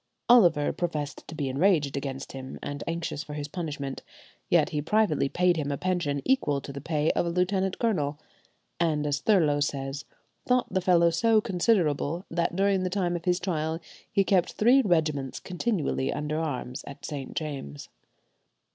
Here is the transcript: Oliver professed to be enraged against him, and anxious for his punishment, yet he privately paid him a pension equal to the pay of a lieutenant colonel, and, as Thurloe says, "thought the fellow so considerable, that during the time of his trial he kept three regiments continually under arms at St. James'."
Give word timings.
Oliver 0.27 0.73
professed 0.73 1.27
to 1.27 1.35
be 1.35 1.47
enraged 1.47 1.95
against 1.95 2.31
him, 2.31 2.57
and 2.63 2.83
anxious 2.87 3.21
for 3.21 3.35
his 3.35 3.47
punishment, 3.47 4.01
yet 4.49 4.69
he 4.69 4.81
privately 4.81 5.29
paid 5.29 5.57
him 5.57 5.71
a 5.71 5.77
pension 5.77 6.23
equal 6.25 6.59
to 6.59 6.73
the 6.73 6.81
pay 6.81 7.11
of 7.11 7.27
a 7.27 7.29
lieutenant 7.29 7.77
colonel, 7.77 8.17
and, 8.79 9.05
as 9.05 9.21
Thurloe 9.21 9.59
says, 9.59 10.05
"thought 10.43 10.73
the 10.73 10.81
fellow 10.81 11.11
so 11.11 11.39
considerable, 11.39 12.25
that 12.31 12.55
during 12.55 12.81
the 12.81 12.89
time 12.89 13.15
of 13.15 13.25
his 13.25 13.39
trial 13.39 13.79
he 14.11 14.23
kept 14.23 14.53
three 14.53 14.81
regiments 14.81 15.39
continually 15.39 16.11
under 16.11 16.39
arms 16.39 16.83
at 16.87 17.05
St. 17.05 17.35
James'." 17.35 17.87